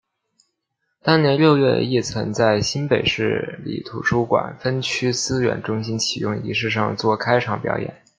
[1.03, 8.01] 当年六月亦曾在新北市立图书馆分区资源中心启用仪式上做开场表演。